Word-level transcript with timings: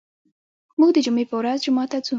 موږ 0.79 0.89
د 0.93 0.97
جمعې 1.05 1.25
په 1.29 1.35
ورځ 1.39 1.57
جومات 1.65 1.89
ته 1.91 1.97
ځو. 2.05 2.09